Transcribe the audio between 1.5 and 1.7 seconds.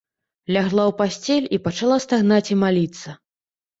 і